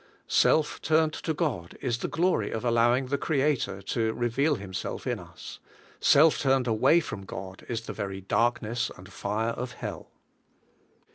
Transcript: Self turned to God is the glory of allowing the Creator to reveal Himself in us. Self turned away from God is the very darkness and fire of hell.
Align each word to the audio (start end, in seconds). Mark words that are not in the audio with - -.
Self 0.27 0.81
turned 0.81 1.13
to 1.13 1.31
God 1.31 1.77
is 1.79 1.99
the 1.99 2.07
glory 2.07 2.49
of 2.49 2.65
allowing 2.65 3.05
the 3.05 3.19
Creator 3.19 3.83
to 3.83 4.13
reveal 4.13 4.55
Himself 4.55 5.05
in 5.05 5.19
us. 5.19 5.59
Self 5.99 6.39
turned 6.39 6.65
away 6.65 6.99
from 7.01 7.23
God 7.23 7.63
is 7.69 7.81
the 7.81 7.93
very 7.93 8.19
darkness 8.19 8.89
and 8.97 9.13
fire 9.13 9.49
of 9.51 9.73
hell. 9.73 10.09